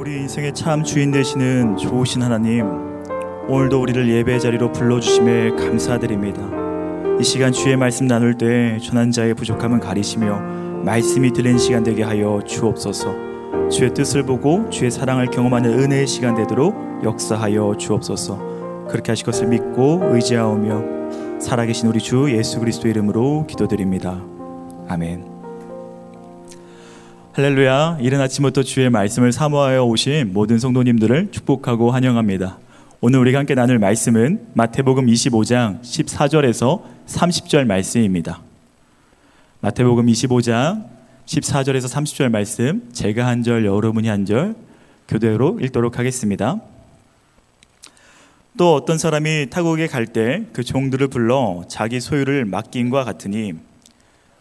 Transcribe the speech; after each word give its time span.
우리 0.00 0.12
인생의 0.12 0.54
참 0.54 0.82
주인 0.82 1.10
되시는 1.10 1.76
좋으신 1.76 2.22
하나님, 2.22 2.64
오늘도 3.46 3.82
우리를 3.82 4.08
예배 4.08 4.38
자리로 4.38 4.72
불러주심에 4.72 5.50
감사드립니다. 5.50 6.40
이 7.20 7.22
시간 7.22 7.52
주의 7.52 7.76
말씀 7.76 8.06
나눌 8.06 8.38
때 8.38 8.78
전한 8.78 9.10
자의 9.10 9.34
부족함은 9.34 9.78
가리시며 9.78 10.40
말씀이 10.86 11.34
들리는 11.34 11.58
시간 11.58 11.82
되게 11.84 12.02
하여 12.02 12.40
주옵소서. 12.46 13.68
주의 13.68 13.92
뜻을 13.92 14.22
보고 14.22 14.70
주의 14.70 14.90
사랑을 14.90 15.26
경험하는 15.26 15.78
은혜의 15.78 16.06
시간 16.06 16.34
되도록 16.34 16.74
역사하여 17.04 17.74
주옵소서. 17.76 18.86
그렇게 18.88 19.12
하실 19.12 19.26
것을 19.26 19.48
믿고 19.48 20.00
의지하오며 20.12 21.40
살아계신 21.40 21.90
우리 21.90 21.98
주 21.98 22.34
예수 22.34 22.58
그리스도 22.58 22.88
이름으로 22.88 23.44
기도드립니다. 23.46 24.18
아멘. 24.88 25.29
할렐루야. 27.32 27.98
이른 28.00 28.20
아침부터 28.20 28.62
주의 28.64 28.90
말씀을 28.90 29.32
사모하여 29.32 29.84
오신 29.84 30.32
모든 30.32 30.58
성도님들을 30.58 31.30
축복하고 31.30 31.92
환영합니다. 31.92 32.58
오늘 33.00 33.20
우리가 33.20 33.38
함께 33.38 33.54
나눌 33.54 33.78
말씀은 33.78 34.48
마태복음 34.54 35.06
25장 35.06 35.80
14절에서 35.80 36.82
30절 37.06 37.66
말씀입니다. 37.66 38.42
마태복음 39.60 40.06
25장 40.06 40.84
14절에서 41.26 41.88
30절 41.88 42.30
말씀 42.30 42.88
제가 42.92 43.26
한 43.26 43.42
절 43.42 43.64
여러분이 43.64 44.08
한 44.08 44.26
절 44.26 44.56
교대로 45.08 45.58
읽도록 45.60 45.98
하겠습니다. 45.98 46.56
또 48.58 48.74
어떤 48.74 48.98
사람이 48.98 49.46
타국에 49.50 49.86
갈 49.86 50.06
때 50.06 50.44
그 50.52 50.64
종들을 50.64 51.06
불러 51.08 51.64
자기 51.68 52.00
소유를 52.00 52.44
맡긴과 52.44 53.04
같으니 53.04 53.54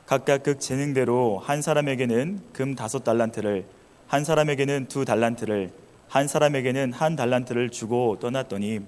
각각 0.09 0.41
그 0.41 0.57
재능대로 0.57 1.37
한 1.37 1.61
사람에게는 1.61 2.39
금 2.51 2.73
다섯 2.73 3.03
달란트를 3.03 3.63
한 4.07 4.25
사람에게는 4.25 4.87
두 4.87 5.05
달란트를 5.05 5.69
한 6.07 6.27
사람에게는 6.27 6.93
한 6.93 7.15
달란트를 7.15 7.69
주고 7.69 8.17
떠났더니 8.19 8.79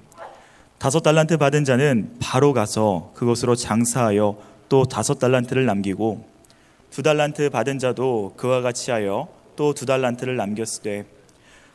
다섯 0.79 1.01
달란트 1.01 1.37
받은 1.37 1.63
자는 1.63 2.15
바로 2.19 2.53
가서 2.53 3.11
그것으로 3.13 3.53
장사하여 3.53 4.35
또 4.67 4.85
다섯 4.85 5.19
달란트를 5.19 5.63
남기고 5.67 6.25
두 6.89 7.03
달란트 7.03 7.51
받은 7.51 7.77
자도 7.77 8.33
그와 8.35 8.61
같이 8.61 8.89
하여 8.89 9.27
또 9.55 9.73
두 9.73 9.85
달란트를 9.85 10.37
남겼으되 10.37 11.05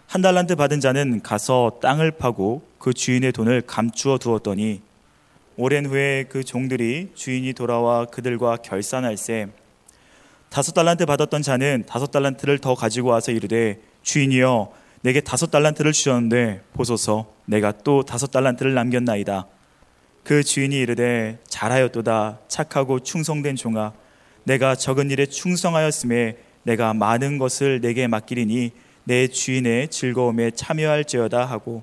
한 0.09 0.23
달란트 0.23 0.57
받은 0.57 0.81
자는 0.81 1.23
가서 1.23 1.79
땅을 1.81 2.11
파고 2.11 2.63
그 2.81 2.93
주인의 2.93 3.31
돈을 3.31 3.63
감추어 3.63 4.19
두었더니 4.19 4.83
오랜 5.59 5.87
후에 5.87 6.27
그 6.29 6.45
종들이 6.45 7.09
주인이 7.15 7.51
돌아와 7.55 8.05
그들과 8.05 8.59
결산할세 8.59 9.49
다섯 10.51 10.73
달란트 10.73 11.07
받았던 11.07 11.41
자는 11.41 11.85
다섯 11.87 12.11
달란트를 12.11 12.59
더 12.59 12.75
가지고 12.75 13.09
와서 13.09 13.33
이르되 13.33 13.81
주인이여 14.03 14.71
내게 15.01 15.23
다섯 15.23 15.51
달란트를 15.51 15.93
주셨는데 15.93 16.61
보소서 16.75 17.33
내가 17.47 17.73
또 17.73 18.03
다섯 18.03 18.31
달란트를 18.31 18.75
남겼나이다. 18.75 19.47
그 20.25 20.45
주인이 20.45 20.77
이르되 20.77 21.39
잘하였도다 21.49 22.41
착하고 22.49 23.01
충성된 23.01 23.57
종아. 23.57 23.95
내가 24.45 24.75
적은 24.75 25.11
일에 25.11 25.25
충성하였음에 25.25 26.37
내가 26.65 26.93
많은 26.93 27.39
것을 27.39 27.81
내게 27.81 28.07
맡기리니 28.09 28.73
내 29.05 29.29
주인의 29.29 29.89
즐거움에 29.89 30.51
참여할지어다 30.51 31.47
하고 31.47 31.83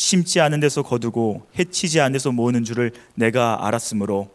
심지 0.00 0.40
않은 0.40 0.60
데서 0.60 0.80
거두고 0.80 1.46
해치지 1.58 2.00
않은 2.00 2.12
데서 2.12 2.32
모으는 2.32 2.64
줄을 2.64 2.90
내가 3.14 3.66
알았으므로 3.66 4.30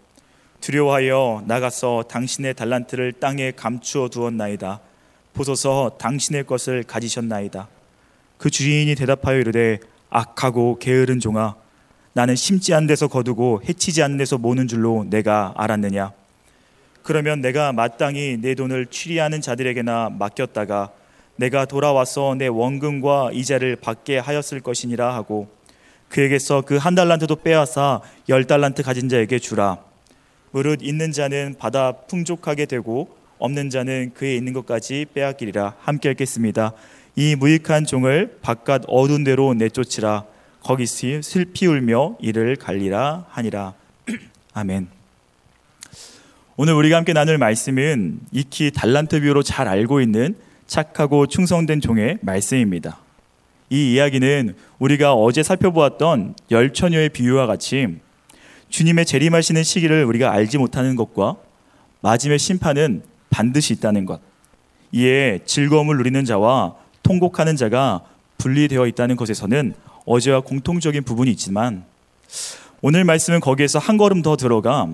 두려워하여 0.62 1.42
나가서 1.48 2.04
당신의 2.08 2.54
달란트를 2.54 3.14
땅에 3.14 3.50
감추어 3.50 4.10
두었나이다. 4.10 4.80
보소서 5.34 5.98
당신의 5.98 6.46
것을 6.46 6.84
가지셨나이다. 6.84 7.68
그 8.38 8.52
주인이 8.52 8.94
대답하여 8.94 9.40
이르되 9.40 9.80
악하고 10.12 10.78
게으른 10.78 11.20
종아 11.20 11.56
나는 12.14 12.36
심지 12.36 12.72
않은 12.76 12.86
데서 12.86 13.08
거두고 13.08 13.64
해치지 13.68 14.04
않는 14.04 14.18
데서 14.18 14.38
모는 14.38 14.68
줄로 14.68 15.04
내가 15.10 15.52
알았느냐 15.58 16.12
그러면 17.02 17.42
내가 17.42 17.74
마땅히 17.74 18.38
내 18.40 18.54
돈을 18.54 18.86
취리하는 18.86 19.42
자들에게나 19.42 20.12
맡겼다가 20.12 20.92
내가 21.38 21.66
돌아와서 21.66 22.36
내 22.38 22.48
원금과 22.48 23.32
이자를 23.34 23.76
받게 23.76 24.18
하였을 24.20 24.62
것이니라 24.62 25.14
하고 25.14 25.48
그에게서 26.10 26.62
그 26.62 26.78
한 26.78 26.96
달란트도 26.96 27.38
빼앗아 27.38 28.02
열 28.30 28.46
달란트 28.46 28.84
가진 28.84 29.10
자에게 29.10 29.40
주라. 29.40 29.80
무릇 30.52 30.82
있는 30.82 31.12
자는 31.12 31.56
받아 31.58 31.92
풍족하게 31.92 32.66
되고 32.66 33.10
없는 33.40 33.70
자는 33.70 34.12
그에 34.14 34.36
있는 34.36 34.54
것까지 34.54 35.08
빼앗기리라. 35.14 35.76
함께 35.80 36.12
읽겠습니다. 36.12 36.72
이 37.18 37.36
무익한 37.36 37.86
종을 37.86 38.38
바깥 38.42 38.84
어두운 38.88 39.24
데로 39.24 39.54
내쫓으라. 39.54 40.26
거기서 40.62 41.22
슬피 41.22 41.68
울며 41.68 42.16
이를 42.22 42.56
갈리라 42.56 43.26
하니라. 43.30 43.74
아멘. 44.54 44.88
오늘 46.56 46.74
우리가 46.74 46.96
함께 46.96 47.12
나눌 47.12 47.38
말씀은 47.38 48.22
익히 48.32 48.72
달란트 48.72 49.20
비유로 49.22 49.44
잘 49.44 49.68
알고 49.68 50.00
있는 50.00 50.36
착하고 50.68 51.28
충성된 51.28 51.82
종의 51.82 52.20
말씀입니다. 52.22 53.00
이 53.70 53.94
이야기는 53.94 54.56
우리가 54.80 55.14
어제 55.14 55.44
살펴보았던 55.44 56.36
열 56.52 56.74
처녀의 56.74 57.10
비유와 57.10 57.48
같이 57.48 57.98
주님의 58.70 59.06
재림하시는 59.06 59.64
시기를 59.64 60.06
우리가 60.06 60.32
알지 60.32 60.58
못하는 60.58 60.96
것과 60.96 61.36
마지막 62.02 62.38
심판은 62.38 63.04
반드시 63.30 63.74
있다는 63.74 64.06
것. 64.06 64.22
이에 64.92 65.40
즐거움을 65.46 65.98
누리는 65.98 66.24
자와 66.26 66.76
통곡하는 67.04 67.56
자가 67.56 68.02
분리되어 68.38 68.88
있다는 68.88 69.16
것에서는 69.16 69.74
어제와 70.06 70.42
공통적인 70.42 71.04
부분이 71.04 71.32
있지만 71.32 71.86
오늘 72.82 73.04
말씀은 73.04 73.40
거기에서 73.40 73.80
한 73.80 73.98
걸음 73.98 74.22
더 74.22 74.36
들어가 74.36 74.88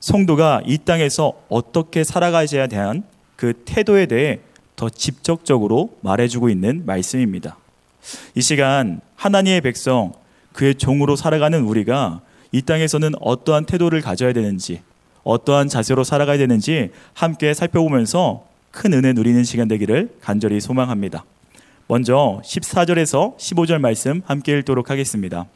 성도가 0.00 0.62
이 0.66 0.78
땅에서 0.78 1.32
어떻게 1.48 2.04
살아가야에 2.04 2.68
대한 2.68 3.02
그 3.36 3.52
태도에 3.64 4.06
대해 4.06 4.40
더 4.82 4.88
직접적으로 4.90 5.96
말해주고 6.00 6.48
있는 6.48 6.82
말씀입니다. 6.84 7.56
이 8.34 8.40
시간 8.40 9.00
하나님의 9.14 9.60
백성 9.60 10.12
그의 10.52 10.74
종으로 10.74 11.14
살아가는 11.14 11.62
우리가 11.62 12.20
이 12.50 12.62
땅에서는 12.62 13.12
어떠한 13.20 13.66
태도를 13.66 14.00
가져야 14.00 14.32
되는지 14.32 14.82
어떠한 15.22 15.68
자세로 15.68 16.02
살아가야 16.02 16.36
되는지 16.36 16.90
함께 17.14 17.54
살펴보면서 17.54 18.44
큰 18.72 18.92
은혜 18.92 19.12
누리는 19.12 19.44
시간 19.44 19.68
되기를 19.68 20.16
간절히 20.20 20.60
소망합니다. 20.60 21.24
먼저 21.86 22.40
14절에서 22.44 23.36
15절 23.38 23.78
말씀 23.78 24.20
함께 24.26 24.58
읽도록 24.58 24.90
하겠습니다. 24.90 25.46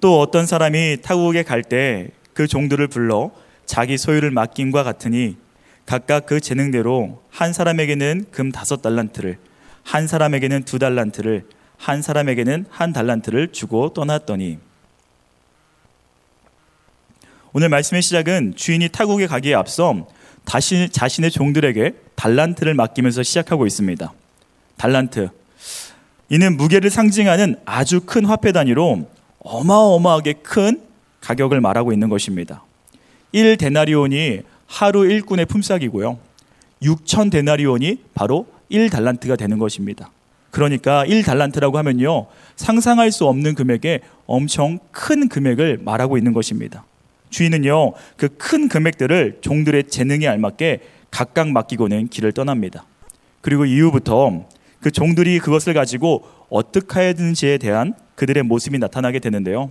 또 0.00 0.18
어떤 0.18 0.46
사람이 0.46 1.02
타국에 1.02 1.42
갈 1.42 1.62
때 1.62 2.08
그 2.32 2.46
종들을 2.46 2.88
불러 2.88 3.30
자기 3.66 3.98
소유를 3.98 4.30
맡김과 4.30 4.82
같으니 4.82 5.36
각각 5.92 6.24
그 6.24 6.40
재능대로 6.40 7.20
한 7.28 7.52
사람에게는 7.52 8.24
금 8.30 8.50
다섯 8.50 8.80
달란트를 8.80 9.36
한 9.82 10.06
사람에게는 10.06 10.62
두 10.62 10.78
달란트를 10.78 11.44
한 11.76 12.00
사람에게는 12.00 12.64
한 12.70 12.94
달란트를 12.94 13.52
주고 13.52 13.92
떠났더니 13.92 14.56
오늘 17.52 17.68
말씀의 17.68 18.00
시작은 18.00 18.54
주인이 18.56 18.88
타국에 18.88 19.26
가기에 19.26 19.52
앞서 19.52 20.08
다시 20.46 20.88
자신의 20.88 21.30
종들에게 21.30 21.92
달란트를 22.14 22.72
맡기면서 22.72 23.22
시작하고 23.22 23.66
있습니다. 23.66 24.14
달란트. 24.78 25.28
이는 26.30 26.56
무게를 26.56 26.88
상징하는 26.88 27.56
아주 27.66 28.00
큰 28.00 28.24
화폐 28.24 28.52
단위로 28.52 29.10
어마어마하게 29.40 30.36
큰 30.42 30.80
가격을 31.20 31.60
말하고 31.60 31.92
있는 31.92 32.08
것입니다. 32.08 32.64
1 33.32 33.58
데나리온이 33.58 34.40
하루 34.72 35.04
일꾼의 35.04 35.44
품삯이고요. 35.44 36.18
6천 36.82 37.30
데나리온이 37.30 37.98
바로 38.14 38.46
1달란트가 38.70 39.36
되는 39.36 39.58
것입니다. 39.58 40.10
그러니까 40.50 41.04
1달란트라고 41.04 41.74
하면요. 41.74 42.26
상상할 42.56 43.12
수 43.12 43.26
없는 43.26 43.54
금액의 43.54 44.00
엄청 44.24 44.78
큰 44.90 45.28
금액을 45.28 45.80
말하고 45.84 46.16
있는 46.16 46.32
것입니다. 46.32 46.86
주인은요. 47.28 47.92
그 48.16 48.28
큰 48.38 48.68
금액들을 48.68 49.38
종들의 49.42 49.88
재능에 49.88 50.26
알맞게 50.26 50.80
각각 51.10 51.50
맡기고는 51.50 52.08
길을 52.08 52.32
떠납니다. 52.32 52.86
그리고 53.42 53.66
이후부터 53.66 54.46
그 54.80 54.90
종들이 54.90 55.38
그것을 55.38 55.74
가지고 55.74 56.24
어떻게 56.48 57.12
되는지에 57.12 57.58
대한 57.58 57.92
그들의 58.14 58.42
모습이 58.44 58.78
나타나게 58.78 59.18
되는데요. 59.18 59.70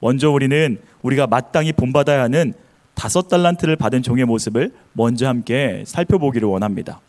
먼저 0.00 0.30
우리는 0.30 0.78
우리가 1.00 1.26
마땅히 1.28 1.72
본받아야 1.72 2.22
하는 2.24 2.52
다섯 2.94 3.28
달란트를 3.28 3.76
받은 3.76 4.02
종의 4.02 4.24
모습을 4.24 4.72
먼저 4.92 5.26
함께 5.26 5.84
살펴보기를 5.86 6.48
원합니다. 6.48 7.00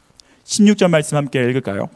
16절 0.43 0.89
말씀 0.89 1.17
함께 1.17 1.39
읽을까요? 1.49 1.89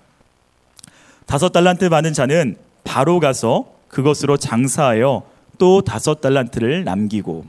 다섯 1.26 1.50
달란트 1.50 1.90
받은 1.90 2.14
자는 2.14 2.56
바로 2.84 3.20
가서 3.20 3.72
그것으로 3.88 4.38
장사하여 4.38 5.24
또 5.58 5.82
다섯 5.82 6.22
달란트를 6.22 6.84
남기고 6.84 7.46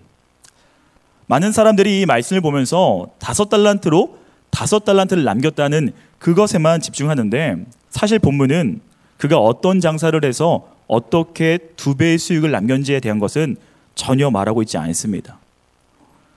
많은 1.27 1.53
사람들이 1.53 2.01
이 2.01 2.07
말씀을 2.07 2.41
보면서 2.41 3.07
다섯 3.19 3.49
달란트로 3.49 4.19
다섯 4.51 4.85
달란트를 4.85 5.25
남겼다는 5.25 5.93
그것에만 6.19 6.81
집중하는데 6.81 7.65
사실 7.89 8.19
본문은 8.19 8.81
그가 9.17 9.39
어떤 9.39 9.81
장사를 9.81 10.23
해서 10.25 10.67
어떻게 10.89 11.59
두 11.77 11.95
배의 11.95 12.19
수익을 12.19 12.51
남겼는지에 12.51 13.01
대한 13.01 13.19
것은 13.21 13.57
전혀 13.95 14.29
말하고 14.31 14.63
있지 14.63 14.77
않습니다. 14.77 15.39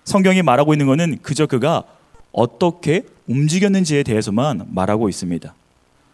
성경이 0.03 0.41
말하고 0.41 0.73
있는 0.73 0.85
것은 0.87 1.19
그저 1.21 1.45
그가 1.45 1.83
어떻게 2.31 3.03
움직였는지에 3.27 4.03
대해서만 4.03 4.67
말하고 4.69 5.09
있습니다. 5.09 5.53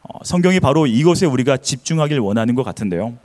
어, 0.04 0.20
성경이 0.24 0.60
바로 0.60 0.88
이것에 0.88 1.26
우리가 1.26 1.58
집중하길 1.58 2.20
원하는 2.20 2.56
것 2.56 2.64
같은데요. 2.64 3.18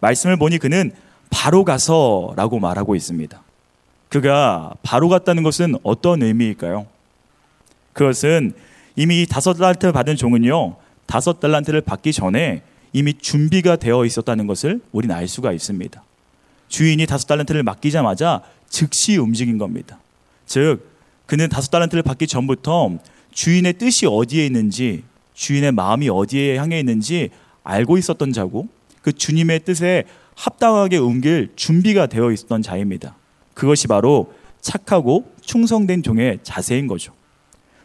말씀을 0.00 0.36
보니 0.36 0.58
그는 0.58 0.92
바로 1.30 1.64
가서 1.64 2.32
라고 2.36 2.58
말하고 2.58 2.94
있습니다. 2.94 3.42
그가 4.08 4.74
바로 4.82 5.08
갔다는 5.08 5.42
것은 5.42 5.76
어떤 5.82 6.22
의미일까요? 6.22 6.86
그것은 7.92 8.52
이미 8.96 9.26
다섯 9.26 9.54
달란트 9.54 9.92
받은 9.92 10.16
종은요, 10.16 10.76
다섯 11.06 11.40
달란트를 11.40 11.80
받기 11.80 12.12
전에 12.12 12.62
이미 12.92 13.14
준비가 13.14 13.76
되어 13.76 14.04
있었다는 14.04 14.46
것을 14.46 14.80
우리는 14.92 15.14
알 15.14 15.28
수가 15.28 15.52
있습니다. 15.52 16.02
주인이 16.72 17.04
다섯 17.04 17.26
달란트를 17.26 17.62
맡기자마자 17.64 18.40
즉시 18.70 19.18
움직인 19.18 19.58
겁니다. 19.58 19.98
즉, 20.46 20.88
그는 21.26 21.50
다섯 21.50 21.70
달란트를 21.70 22.02
받기 22.02 22.26
전부터 22.26 22.92
주인의 23.30 23.74
뜻이 23.74 24.06
어디에 24.06 24.46
있는지, 24.46 25.04
주인의 25.34 25.72
마음이 25.72 26.08
어디에 26.08 26.56
향해 26.56 26.78
있는지 26.80 27.28
알고 27.62 27.98
있었던 27.98 28.32
자고, 28.32 28.68
그 29.02 29.12
주님의 29.12 29.60
뜻에 29.66 30.04
합당하게 30.34 30.96
옮길 30.96 31.52
준비가 31.56 32.06
되어 32.06 32.32
있었던 32.32 32.62
자입니다. 32.62 33.16
그것이 33.52 33.86
바로 33.86 34.32
착하고 34.62 35.30
충성된 35.42 36.02
종의 36.02 36.38
자세인 36.42 36.86
거죠. 36.86 37.12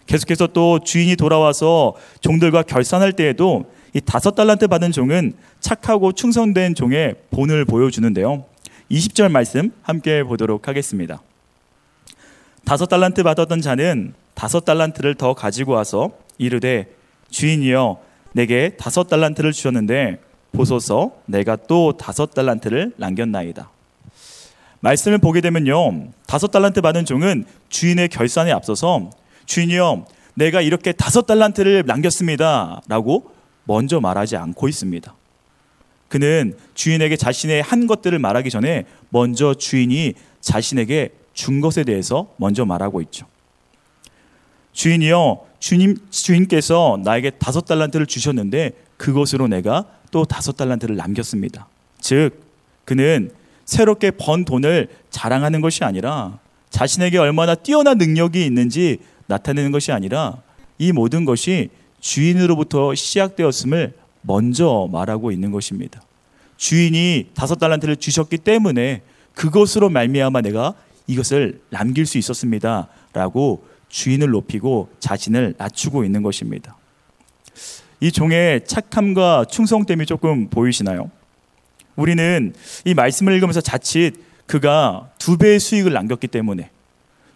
계속해서 0.05 0.47
또 0.47 0.79
주인이 0.79 1.17
돌아와서 1.17 1.93
종들과 2.21 2.63
결산할 2.63 3.11
때에도 3.11 3.65
이 3.93 3.99
다섯 3.99 4.31
달란트 4.31 4.67
받은 4.67 4.93
종은 4.93 5.33
착하고 5.59 6.13
충성된 6.13 6.75
종의 6.75 7.15
본을 7.31 7.65
보여주는데요. 7.65 8.45
20절 8.91 9.29
말씀 9.29 9.71
함께 9.81 10.23
보도록 10.23 10.67
하겠습니다. 10.67 11.21
다섯 12.65 12.87
달란트 12.87 13.23
받았던 13.23 13.61
자는 13.61 14.13
다섯 14.33 14.65
달란트를 14.65 15.15
더 15.15 15.33
가지고 15.33 15.73
와서 15.73 16.11
이르되 16.37 16.93
주인이여 17.29 17.97
내게 18.33 18.75
다섯 18.77 19.07
달란트를 19.07 19.51
주셨는데 19.51 20.19
보소서 20.51 21.11
내가 21.25 21.55
또 21.55 21.97
다섯 21.97 22.33
달란트를 22.33 22.93
남겼나이다. 22.97 23.69
말씀을 24.79 25.17
보게 25.17 25.41
되면요. 25.41 26.09
다섯 26.27 26.47
달란트 26.47 26.81
받은 26.81 27.05
종은 27.05 27.45
주인의 27.69 28.09
결산에 28.09 28.51
앞서서 28.51 29.09
주인이여 29.45 30.05
내가 30.35 30.61
이렇게 30.61 30.91
다섯 30.91 31.25
달란트를 31.25 31.83
남겼습니다. 31.85 32.81
라고 32.87 33.31
먼저 33.63 33.99
말하지 33.99 34.37
않고 34.37 34.67
있습니다. 34.67 35.13
그는 36.07 36.55
주인에게 36.73 37.17
자신의 37.17 37.61
한 37.61 37.87
것들을 37.87 38.17
말하기 38.19 38.49
전에 38.49 38.85
먼저 39.09 39.53
주인이 39.53 40.13
자신에게 40.41 41.09
준 41.33 41.61
것에 41.61 41.83
대해서 41.83 42.33
먼저 42.37 42.65
말하고 42.65 43.01
있죠. 43.01 43.27
주인이여 44.73 45.45
주님 45.59 45.97
주인께서 46.09 46.99
나에게 47.03 47.31
다섯 47.31 47.65
달란트를 47.65 48.05
주셨는데 48.05 48.71
그것으로 48.97 49.47
내가 49.47 49.85
또 50.11 50.23
다섯 50.25 50.55
달란트를 50.55 50.95
남겼습니다. 50.95 51.67
즉 51.99 52.41
그는 52.85 53.31
새롭게 53.65 54.11
번 54.11 54.45
돈을 54.45 54.87
자랑하는 55.09 55.61
것이 55.61 55.83
아니라 55.83 56.39
자신에게 56.69 57.17
얼마나 57.17 57.55
뛰어난 57.55 57.97
능력이 57.97 58.45
있는지 58.45 58.99
나타내는 59.27 59.71
것이 59.71 59.91
아니라 59.91 60.41
이 60.77 60.91
모든 60.91 61.25
것이 61.25 61.69
주인으로부터 61.99 62.95
시작되었음을 62.95 63.93
먼저 64.27 64.87
말하고 64.91 65.31
있는 65.31 65.51
것입니다. 65.51 66.01
주인이 66.57 67.29
다섯 67.33 67.55
달란트를 67.55 67.95
주셨기 67.95 68.37
때문에 68.39 69.01
그것으로 69.33 69.89
말미암아 69.89 70.41
내가 70.41 70.73
이것을 71.07 71.61
남길 71.69 72.05
수 72.05 72.17
있었습니다라고 72.17 73.65
주인을 73.89 74.29
높이고 74.29 74.89
자신을 74.99 75.55
낮추고 75.57 76.03
있는 76.03 76.21
것입니다. 76.21 76.75
이 77.99 78.11
종의 78.11 78.65
착함과 78.65 79.45
충성됨이 79.45 80.05
조금 80.05 80.49
보이시나요? 80.49 81.09
우리는 81.95 82.53
이 82.85 82.93
말씀을 82.93 83.33
읽으면서 83.33 83.61
자칫 83.61 84.13
그가 84.45 85.09
두 85.17 85.37
배의 85.37 85.59
수익을 85.59 85.93
남겼기 85.93 86.27
때문에 86.27 86.69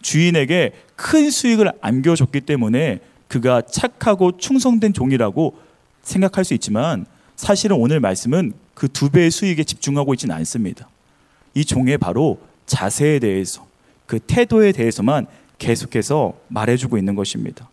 주인에게 0.02 0.72
큰 0.94 1.30
수익을 1.30 1.72
안겨줬기 1.80 2.42
때문에 2.42 3.00
그가 3.28 3.62
착하고 3.62 4.36
충성된 4.36 4.92
종이라고 4.92 5.56
생각할 6.02 6.44
수 6.44 6.54
있지만 6.54 7.06
사실은 7.36 7.76
오늘 7.76 8.00
말씀은 8.00 8.52
그 8.74 8.88
두 8.88 9.10
배의 9.10 9.30
수익에 9.30 9.64
집중하고 9.64 10.14
있지는 10.14 10.34
않습니다. 10.36 10.88
이 11.54 11.64
종의 11.64 11.98
바로 11.98 12.40
자세에 12.66 13.18
대해서 13.18 13.66
그 14.06 14.18
태도에 14.18 14.72
대해서만 14.72 15.26
계속해서 15.58 16.34
말해주고 16.48 16.98
있는 16.98 17.14
것입니다. 17.14 17.68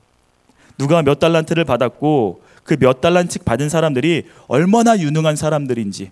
누가 0.78 1.02
몇 1.02 1.20
달란트를 1.20 1.66
받았고 1.66 2.42
그 2.64 2.76
몇 2.80 3.02
달란트 3.02 3.40
받은 3.40 3.70
사람들이 3.70 4.24
얼마나 4.48 4.98
유능한 5.00 5.36
사람들인지 5.36 6.12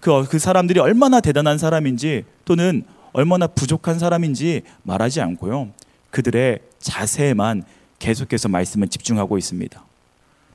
그, 0.00 0.24
그 0.28 0.38
사람들이 0.38 0.80
얼마나 0.80 1.20
대단한 1.20 1.56
사람인지 1.56 2.24
또는 2.44 2.84
얼마나 3.12 3.46
부족한 3.46 3.98
사람인지 3.98 4.62
말하지 4.82 5.20
않고요. 5.20 5.70
그들의 6.10 6.60
자세에만 6.78 7.64
계속해서 7.98 8.48
말씀을 8.48 8.88
집중하고 8.88 9.38
있습니다. 9.38 9.82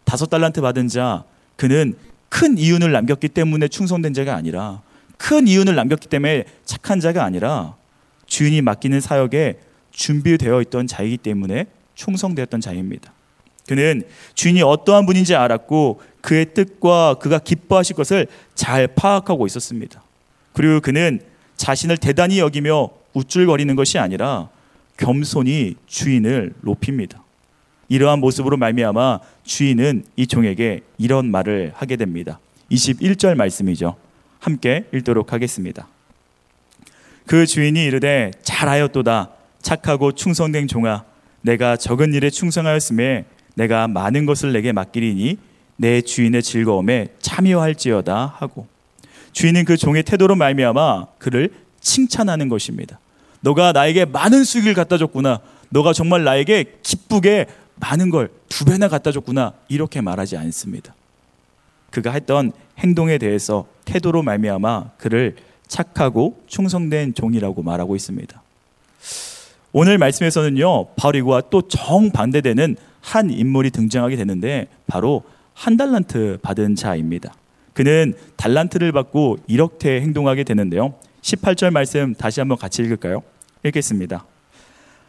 다섯 0.05 0.27
달란트 0.27 0.61
받은 0.61 0.87
자, 0.87 1.23
그는 1.55 1.95
큰 2.29 2.57
이윤을 2.57 2.91
남겼기 2.91 3.29
때문에 3.29 3.67
충성된 3.67 4.13
자가 4.13 4.35
아니라 4.35 4.81
큰 5.17 5.47
이윤을 5.47 5.75
남겼기 5.75 6.07
때문에 6.07 6.45
착한 6.63 6.99
자가 6.99 7.23
아니라 7.23 7.75
주인이 8.27 8.61
맡기는 8.61 8.99
사역에 8.99 9.59
준비되어 9.91 10.61
있던 10.63 10.87
자이기 10.87 11.17
때문에 11.17 11.65
충성되었던 11.95 12.61
자입니다. 12.61 13.13
그는 13.67 14.03
주인이 14.35 14.61
어떠한 14.61 15.05
분인지 15.05 15.35
알았고 15.35 16.01
그의 16.21 16.53
뜻과 16.53 17.15
그가 17.15 17.39
기뻐하실 17.39 17.95
것을 17.95 18.27
잘 18.53 18.87
파악하고 18.87 19.47
있었습니다. 19.47 20.03
그리고 20.53 20.81
그는 20.81 21.19
자신을 21.57 21.97
대단히 21.97 22.39
여기며 22.39 22.89
우쭐거리는 23.13 23.75
것이 23.75 23.97
아니라 23.97 24.49
겸손히 24.97 25.75
주인을 25.87 26.53
높입니다. 26.61 27.24
이러한 27.89 28.19
모습으로 28.19 28.57
말미암아 28.57 29.19
주인은 29.43 30.03
이 30.15 30.27
종에게 30.27 30.81
이런 30.97 31.29
말을 31.29 31.73
하게 31.75 31.95
됩니다. 31.95 32.39
21절 32.71 33.35
말씀이죠. 33.35 33.95
함께 34.39 34.85
읽도록 34.93 35.33
하겠습니다. 35.33 35.87
그 37.25 37.45
주인이 37.45 37.83
이르되 37.83 38.31
잘하였도다 38.43 39.29
착하고 39.61 40.11
충성된 40.11 40.67
종아 40.67 41.03
내가 41.41 41.75
적은 41.77 42.13
일에 42.13 42.29
충성하였음에 42.29 43.25
내가 43.55 43.87
많은 43.87 44.25
것을 44.25 44.53
내게 44.53 44.71
맡기리니 44.71 45.37
내 45.77 46.01
주인의 46.01 46.43
즐거움에 46.43 47.09
참여할지어다 47.19 48.35
하고 48.37 48.67
주인은 49.31 49.65
그 49.65 49.75
종의 49.77 50.03
태도로 50.03 50.35
말미암아 50.35 51.07
그를 51.17 51.51
칭찬하는 51.81 52.49
것입니다. 52.49 52.99
너가 53.41 53.73
나에게 53.73 54.05
많은 54.05 54.43
수익을 54.43 54.73
갖다 54.73 54.97
줬구나. 54.97 55.39
너가 55.69 55.93
정말 55.93 56.23
나에게 56.23 56.77
기쁘게 56.81 57.47
많은 57.79 58.09
걸 58.09 58.29
두 58.55 58.63
배나 58.63 58.87
갖다 58.87 59.11
줬구나. 59.11 59.51
이렇게 59.67 59.99
말하지 59.99 60.37
않습니다. 60.37 60.95
그가 61.91 62.11
했던 62.11 62.53
행동에 62.77 63.17
대해서 63.17 63.67
태도로 63.83 64.23
말미암아 64.23 64.91
그를 64.97 65.35
착하고 65.67 66.41
충성된 66.47 67.15
종이라고 67.15 67.61
말하고 67.61 67.97
있습니다. 67.97 68.41
오늘 69.73 69.97
말씀에서는요, 69.97 70.85
바로 70.95 71.17
이와 71.17 71.41
또 71.49 71.63
정반대되는 71.63 72.77
한 73.01 73.29
인물이 73.29 73.71
등장하게 73.71 74.15
되는데 74.15 74.67
바로 74.87 75.23
한 75.53 75.75
달란트 75.75 76.39
받은 76.41 76.75
자입니다. 76.75 77.33
그는 77.73 78.13
달란트를 78.37 78.93
받고 78.93 79.39
이렇게 79.47 79.99
행동하게 79.99 80.45
되는데요. 80.45 80.93
18절 81.23 81.71
말씀 81.71 82.13
다시 82.13 82.39
한번 82.39 82.57
같이 82.57 82.81
읽을까요? 82.83 83.21
읽겠습니다. 83.65 84.25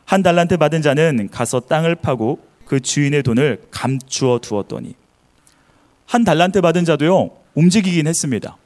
한 0.05 0.25
달란트 0.25 0.57
받은 0.57 0.83
자는 0.83 1.29
가서 1.31 1.61
땅을 1.61 1.95
파고 1.95 2.41
그 2.67 2.81
주인의 2.81 3.23
돈을 3.23 3.63
감추어 3.71 4.41
두었더니 4.41 4.95
한 6.05 6.25
달란트 6.25 6.61
받은 6.61 6.85
자도요 6.85 7.31
움직이긴 7.55 8.07
했습니다. 8.07 8.57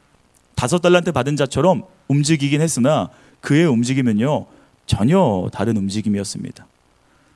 다섯 0.56 0.80
달란트 0.80 1.12
받은 1.12 1.36
자처럼 1.36 1.84
움직이긴 2.08 2.60
했으나 2.60 3.10
그의 3.40 3.66
움직임은요 3.66 4.46
전혀 4.86 5.48
다른 5.52 5.76
움직임이었습니다. 5.76 6.66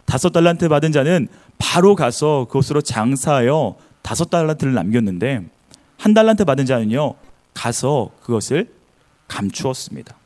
다섯 0.05 0.31
달란트 0.31 0.69
받은 0.69 0.93
자는 0.93 1.29
바로 1.59 1.95
가서 1.95 2.47
그곳으로 2.49 2.83
장사하여 2.83 3.77
다섯 4.03 4.29
달란트를 4.29 4.75
남겼는데 4.75 5.45
한 5.97 6.15
달란트 6.15 6.45
받은 6.45 6.67
자는요 6.67 7.15
가서 7.55 8.11
그것을 8.23 8.73
감추었습니다. 9.29 10.17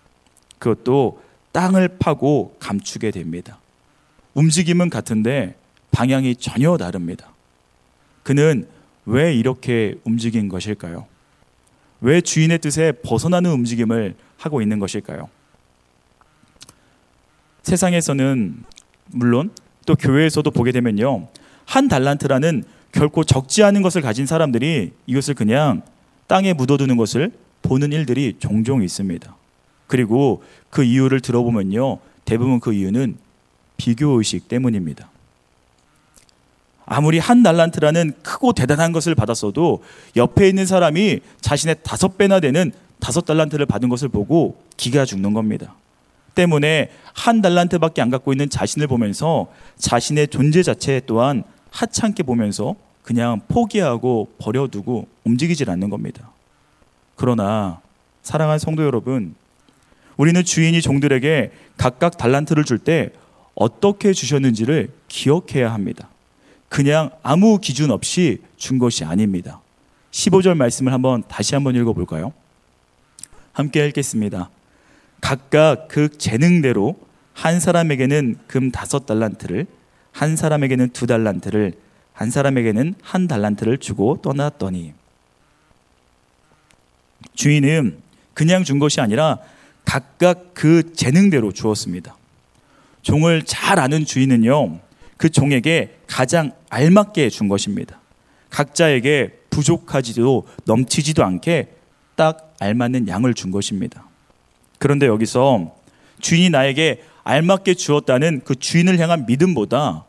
그것도 0.59 1.21
땅을 1.53 1.99
파고 1.99 2.57
감추게 2.59 3.11
됩니다. 3.11 3.61
움직임은 4.35 4.91
같은데 4.91 5.58
방향이 5.91 6.37
전혀 6.37 6.77
다릅니다. 6.77 7.33
그는 8.23 8.69
왜 9.07 9.35
이렇게 9.35 9.97
움직인 10.05 10.49
것일까요? 10.49 11.07
왜 12.01 12.21
주인의 12.21 12.59
뜻에 12.59 12.93
벗어나는 13.03 13.51
움직임을 13.51 14.15
하고 14.37 14.63
있는 14.63 14.79
것일까요? 14.79 15.29
세상에서는 17.63 18.65
물론 19.07 19.51
또 19.87 19.95
교회에서도 19.95 20.51
보게 20.51 20.73
되면요. 20.73 21.29
한 21.65 21.89
달란트라는 21.89 22.65
결코 22.93 23.25
적지 23.25 23.63
않은 23.63 23.83
것을 23.83 24.03
가진 24.03 24.27
사람들이 24.27 24.93
이것을 25.07 25.35
그냥 25.35 25.83
땅에 26.27 26.53
묻어두는 26.53 26.97
것을 26.97 27.33
보는 27.63 27.93
일들이 27.93 28.37
종종 28.39 28.83
있습니다. 28.83 29.35
그리고 29.87 30.43
그 30.71 30.85
이유를 30.85 31.21
들어보면요. 31.21 31.99
대부분 32.25 32.61
그 32.61 32.73
이유는 32.73 33.17
비교의식 33.79 34.49
때문입니다. 34.49 35.11
아무리 36.91 37.19
한 37.19 37.43
달란트라는 37.43 38.15
크고 38.23 38.55
대단한 38.55 38.93
것을 38.93 39.15
받았어도 39.15 39.83
옆에 40.17 40.49
있는 40.49 40.65
사람이 40.65 41.21
자신의 41.41 41.77
다섯 41.83 42.17
배나 42.17 42.41
되는 42.41 42.73
다섯 42.99 43.27
달란트를 43.27 43.67
받은 43.67 43.91
것을 43.91 44.09
보고 44.09 44.61
기가 44.79 45.05
죽는 45.05 45.35
겁니다. 45.35 45.75
때문에 46.35 46.91
한 47.13 47.43
달란트밖에 47.43 48.01
안 48.01 48.09
갖고 48.11 48.33
있는 48.33 48.49
자신을 48.49 48.87
보면서 48.87 49.49
자신의 49.77 50.29
존재 50.29 50.63
자체 50.63 51.03
또한 51.07 51.45
하찮게 51.71 52.23
보면서 52.23 52.75
그냥 53.03 53.41
포기하고 53.49 54.33
버려두고 54.39 55.09
움직이질 55.25 55.71
않는 55.71 55.91
겁니다. 55.91 56.31
그러나 57.17 57.81
사랑하는 58.23 58.59
성도 58.59 58.85
여러분, 58.85 59.35
우리는 60.17 60.43
주인이 60.43 60.81
종들에게 60.81 61.53
각각 61.77 62.17
달란트를 62.17 62.65
줄 62.65 62.79
때 62.79 63.11
어떻게 63.55 64.13
주셨는지를 64.13 64.91
기억해야 65.09 65.73
합니다. 65.73 66.09
그냥 66.69 67.11
아무 67.23 67.59
기준 67.59 67.91
없이 67.91 68.43
준 68.57 68.79
것이 68.79 69.05
아닙니다. 69.05 69.61
15절 70.11 70.57
말씀을 70.57 70.93
한번 70.93 71.23
다시 71.29 71.55
한번 71.55 71.75
읽어 71.75 71.93
볼까요? 71.93 72.33
함께 73.53 73.87
읽겠습니다. 73.87 74.51
각각 75.21 75.89
그 75.89 76.17
재능대로 76.17 76.99
한 77.33 77.61
사람에게는 77.61 78.37
금 78.47 78.71
다섯 78.71 79.07
달란트를, 79.07 79.67
한 80.13 80.37
사람에게는 80.37 80.91
두 80.91 81.07
달란트를, 81.07 81.73
한 82.13 82.31
사람에게는 82.31 82.95
한 83.01 83.29
달란트를 83.29 83.79
주고 83.79 84.21
떠났더니 84.21 84.93
주인은 87.35 87.99
그냥 88.35 88.65
준 88.65 88.79
것이 88.79 89.01
아니라 89.01 89.39
각각 89.85 90.55
그 90.55 90.93
재능대로 90.95 91.53
주었습니다. 91.53 92.17
종을 93.03 93.45
잘 93.45 93.79
아는 93.79 94.05
주인은요, 94.05 94.81
그 95.17 95.31
종에게 95.31 95.98
가장 96.09 96.53
알맞게 96.71 97.31
준 97.31 97.49
것입니다. 97.49 98.01
각자에게 98.51 99.39
부족하지도 99.51 100.47
넘치지도 100.65 101.25
않게 101.25 101.69
딱 102.17 102.55
알맞는 102.59 103.07
양을 103.07 103.35
준 103.35 103.53
것입니다. 103.53 104.05
그런데 104.79 105.07
여기서 105.07 105.77
주인이 106.21 106.51
나에게 106.51 107.03
알맞게 107.23 107.75
주었다는 107.75 108.41
그 108.45 108.57
주인을 108.57 108.99
향한 108.99 109.27
믿음보다 109.27 110.05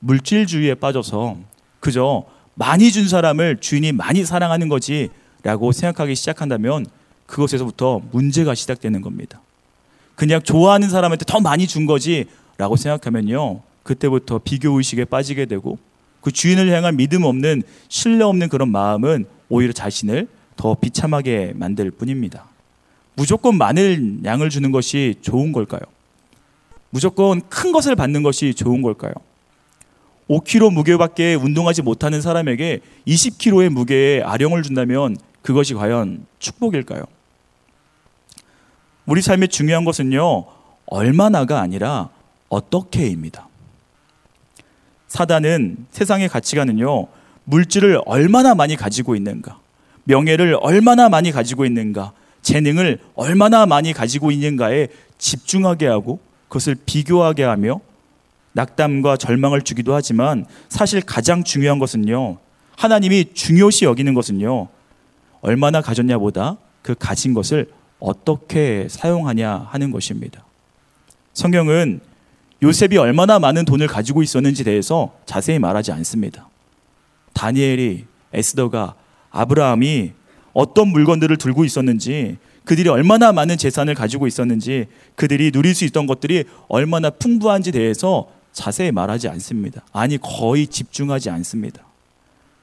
물질주의에 0.00 0.74
빠져서 0.74 1.38
그저 1.80 2.24
많이 2.54 2.92
준 2.92 3.08
사람을 3.08 3.58
주인이 3.60 3.92
많이 3.92 4.24
사랑하는 4.24 4.68
거지 4.68 5.08
라고 5.42 5.72
생각하기 5.72 6.14
시작한다면 6.14 6.86
그것에서부터 7.26 8.02
문제가 8.10 8.54
시작되는 8.54 9.00
겁니다. 9.00 9.40
그냥 10.14 10.42
좋아하는 10.42 10.88
사람한테 10.88 11.24
더 11.24 11.40
많이 11.40 11.66
준 11.66 11.86
거지 11.86 12.26
라고 12.56 12.76
생각하면요. 12.76 13.60
그때부터 13.88 14.38
비교 14.38 14.76
의식에 14.76 15.06
빠지게 15.06 15.46
되고 15.46 15.78
그 16.20 16.30
주인을 16.30 16.70
향한 16.70 16.98
믿음 16.98 17.22
없는 17.22 17.62
신뢰 17.88 18.22
없는 18.22 18.50
그런 18.50 18.70
마음은 18.70 19.24
오히려 19.48 19.72
자신을 19.72 20.28
더 20.56 20.74
비참하게 20.74 21.54
만들 21.54 21.90
뿐입니다. 21.90 22.44
무조건 23.14 23.56
많은 23.56 24.20
양을 24.26 24.50
주는 24.50 24.72
것이 24.72 25.14
좋은 25.22 25.52
걸까요? 25.52 25.80
무조건 26.90 27.40
큰 27.48 27.72
것을 27.72 27.96
받는 27.96 28.22
것이 28.22 28.52
좋은 28.52 28.82
걸까요? 28.82 29.14
5kg 30.28 30.70
무게밖에 30.70 31.34
운동하지 31.34 31.80
못하는 31.80 32.20
사람에게 32.20 32.80
20kg의 33.06 33.70
무게의 33.70 34.22
아령을 34.22 34.62
준다면 34.62 35.16
그것이 35.40 35.72
과연 35.72 36.26
축복일까요? 36.38 37.04
우리 39.06 39.22
삶의 39.22 39.48
중요한 39.48 39.86
것은요, 39.86 40.44
얼마나가 40.84 41.60
아니라 41.60 42.10
어떻게입니다. 42.50 43.47
사단은 45.08 45.86
세상의 45.90 46.28
가치관은요, 46.28 47.06
물질을 47.44 48.00
얼마나 48.04 48.54
많이 48.54 48.76
가지고 48.76 49.16
있는가, 49.16 49.58
명예를 50.04 50.56
얼마나 50.60 51.08
많이 51.08 51.32
가지고 51.32 51.66
있는가, 51.66 52.12
재능을 52.42 52.98
얼마나 53.14 53.66
많이 53.66 53.92
가지고 53.92 54.30
있는가에 54.30 54.88
집중하게 55.18 55.86
하고 55.86 56.20
그것을 56.48 56.76
비교하게 56.86 57.42
하며 57.42 57.80
낙담과 58.52 59.16
절망을 59.16 59.62
주기도 59.62 59.94
하지만 59.94 60.46
사실 60.68 61.00
가장 61.00 61.42
중요한 61.42 61.78
것은요, 61.78 62.38
하나님이 62.76 63.32
중요시 63.34 63.86
여기는 63.86 64.14
것은요, 64.14 64.68
얼마나 65.40 65.80
가졌냐보다 65.80 66.56
그 66.82 66.94
가진 66.94 67.34
것을 67.34 67.70
어떻게 67.98 68.86
사용하냐 68.88 69.68
하는 69.70 69.90
것입니다. 69.90 70.44
성경은 71.32 72.00
요셉이 72.62 72.96
얼마나 72.96 73.38
많은 73.38 73.64
돈을 73.64 73.86
가지고 73.86 74.22
있었는지 74.22 74.64
대해서 74.64 75.14
자세히 75.26 75.58
말하지 75.58 75.92
않습니다. 75.92 76.48
다니엘이, 77.32 78.04
에스더가, 78.32 78.94
아브라함이 79.30 80.12
어떤 80.52 80.88
물건들을 80.88 81.36
들고 81.36 81.64
있었는지, 81.64 82.36
그들이 82.64 82.88
얼마나 82.88 83.32
많은 83.32 83.56
재산을 83.56 83.94
가지고 83.94 84.26
있었는지, 84.26 84.86
그들이 85.14 85.52
누릴 85.52 85.74
수 85.74 85.84
있던 85.84 86.06
것들이 86.06 86.44
얼마나 86.66 87.10
풍부한지 87.10 87.70
대해서 87.72 88.28
자세히 88.52 88.90
말하지 88.90 89.28
않습니다. 89.28 89.82
아니, 89.92 90.18
거의 90.18 90.66
집중하지 90.66 91.30
않습니다. 91.30 91.84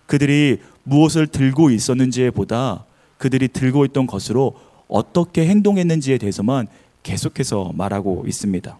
그들이 0.08 0.60
무엇을 0.84 1.28
들고 1.28 1.72
있었는지에 1.72 2.32
보다 2.32 2.86
그들이 3.18 3.48
들고 3.48 3.86
있던 3.86 4.06
것으로 4.08 4.56
어떻게 4.88 5.48
행동했는지에 5.48 6.18
대해서만 6.18 6.68
계속해서 7.02 7.72
말하고 7.74 8.26
있습니다. 8.28 8.78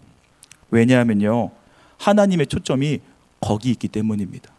왜냐하면요. 0.76 1.50
하나님의 1.98 2.46
초점이 2.48 3.00
거기 3.40 3.70
있기 3.70 3.88
때문입니다. 3.88 4.50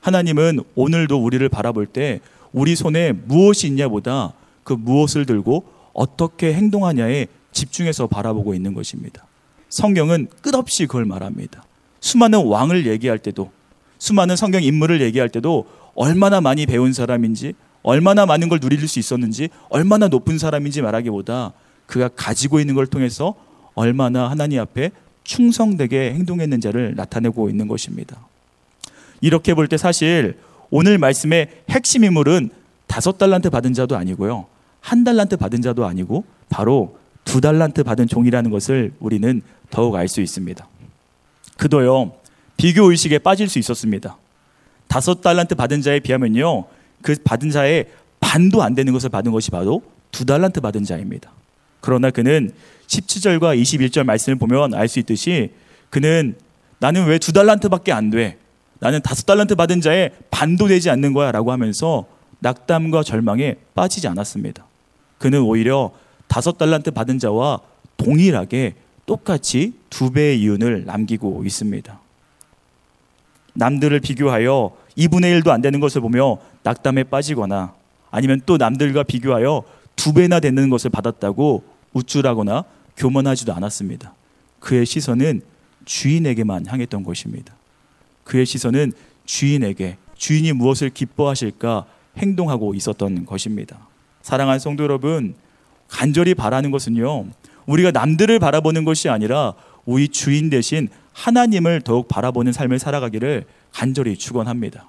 하나님은 0.00 0.60
오늘도 0.76 1.22
우리를 1.22 1.46
바라볼 1.48 1.86
때 1.86 2.20
우리 2.52 2.76
손에 2.76 3.12
무엇이 3.12 3.66
있냐보다 3.66 4.34
그 4.62 4.72
무엇을 4.72 5.26
들고 5.26 5.64
어떻게 5.92 6.54
행동하냐에 6.54 7.26
집중해서 7.52 8.06
바라보고 8.06 8.54
있는 8.54 8.72
것입니다. 8.74 9.26
성경은 9.68 10.28
끝없이 10.42 10.86
그걸 10.86 11.04
말합니다. 11.04 11.64
수많은 12.00 12.46
왕을 12.46 12.86
얘기할 12.86 13.18
때도 13.18 13.50
수많은 13.98 14.36
성경 14.36 14.62
인물을 14.62 15.00
얘기할 15.00 15.28
때도 15.28 15.66
얼마나 15.94 16.40
많이 16.40 16.66
배운 16.66 16.92
사람인지 16.92 17.54
얼마나 17.82 18.26
많은 18.26 18.48
걸 18.48 18.60
누릴 18.60 18.86
수 18.86 18.98
있었는지 18.98 19.48
얼마나 19.70 20.08
높은 20.08 20.38
사람인지 20.38 20.82
말하기보다 20.82 21.52
그가 21.86 22.08
가지고 22.08 22.60
있는 22.60 22.74
걸 22.74 22.86
통해서 22.86 23.34
얼마나 23.74 24.28
하나님 24.30 24.60
앞에 24.60 24.90
충성되게 25.26 26.14
행동했는지를 26.14 26.94
나타내고 26.96 27.50
있는 27.50 27.68
것입니다. 27.68 28.16
이렇게 29.20 29.54
볼 29.54 29.68
때 29.68 29.76
사실 29.76 30.38
오늘 30.70 30.98
말씀의 30.98 31.48
핵심 31.68 32.04
인물은 32.04 32.50
다섯 32.86 33.18
달란트 33.18 33.50
받은 33.50 33.72
자도 33.74 33.96
아니고요. 33.96 34.46
한 34.80 35.04
달란트 35.04 35.36
받은 35.36 35.62
자도 35.62 35.84
아니고 35.84 36.24
바로 36.48 36.98
두 37.24 37.40
달란트 37.40 37.82
받은 37.82 38.06
종이라는 38.06 38.50
것을 38.50 38.92
우리는 39.00 39.42
더욱 39.70 39.96
알 39.96 40.06
수 40.06 40.20
있습니다. 40.20 40.66
그도요, 41.56 42.12
비교 42.56 42.90
의식에 42.90 43.18
빠질 43.18 43.48
수 43.48 43.58
있었습니다. 43.58 44.16
다섯 44.86 45.20
달란트 45.22 45.56
받은 45.56 45.82
자에 45.82 45.98
비하면요, 46.00 46.66
그 47.02 47.16
받은 47.24 47.50
자의 47.50 47.86
반도 48.20 48.62
안 48.62 48.74
되는 48.74 48.92
것을 48.92 49.08
받은 49.08 49.32
것이 49.32 49.50
바로 49.50 49.82
두 50.12 50.24
달란트 50.24 50.60
받은 50.60 50.84
자입니다. 50.84 51.32
그러나 51.86 52.10
그는 52.10 52.50
17절과 52.88 53.56
21절 53.62 54.02
말씀을 54.02 54.36
보면 54.36 54.74
알 54.74 54.88
수 54.88 54.98
있듯이 54.98 55.52
그는 55.88 56.34
나는 56.80 57.06
왜 57.06 57.18
두 57.18 57.32
달란트밖에 57.32 57.92
안 57.92 58.10
돼? 58.10 58.38
나는 58.80 59.00
다섯 59.02 59.24
달란트 59.24 59.54
받은 59.54 59.80
자의 59.80 60.10
반도 60.32 60.66
되지 60.66 60.90
않는 60.90 61.12
거야 61.12 61.30
라고 61.30 61.52
하면서 61.52 62.06
낙담과 62.40 63.04
절망에 63.04 63.54
빠지지 63.76 64.08
않았습니다. 64.08 64.66
그는 65.18 65.42
오히려 65.42 65.92
다섯 66.26 66.58
달란트 66.58 66.90
받은 66.90 67.20
자와 67.20 67.60
동일하게 67.98 68.74
똑같이 69.06 69.74
두 69.88 70.10
배의 70.10 70.40
이윤을 70.40 70.86
남기고 70.86 71.44
있습니다. 71.46 72.00
남들을 73.54 74.00
비교하여 74.00 74.76
2분의 74.98 75.40
1도 75.40 75.50
안 75.50 75.62
되는 75.62 75.78
것을 75.78 76.00
보며 76.00 76.38
낙담에 76.64 77.04
빠지거나 77.04 77.74
아니면 78.10 78.40
또 78.44 78.56
남들과 78.56 79.04
비교하여 79.04 79.62
두 79.94 80.12
배나 80.12 80.40
되는 80.40 80.68
것을 80.68 80.90
받았다고 80.90 81.75
우쭐하거나 81.96 82.64
교만하지도 82.96 83.54
않았습니다. 83.54 84.14
그의 84.60 84.86
시선은 84.86 85.42
주인에게만 85.84 86.66
향했던 86.66 87.02
것입니다. 87.02 87.54
그의 88.24 88.44
시선은 88.46 88.92
주인에게 89.24 89.96
주인이 90.16 90.52
무엇을 90.52 90.90
기뻐하실까 90.90 91.86
행동하고 92.18 92.74
있었던 92.74 93.26
것입니다. 93.26 93.78
사랑하는 94.22 94.58
성도 94.58 94.82
여러분, 94.82 95.34
간절히 95.88 96.34
바라는 96.34 96.70
것은요, 96.70 97.26
우리가 97.66 97.90
남들을 97.90 98.38
바라보는 98.38 98.84
것이 98.84 99.08
아니라 99.08 99.54
우리 99.84 100.08
주인 100.08 100.50
대신 100.50 100.88
하나님을 101.12 101.82
더욱 101.82 102.08
바라보는 102.08 102.52
삶을 102.52 102.78
살아가기를 102.78 103.44
간절히 103.72 104.16
축원합니다. 104.16 104.88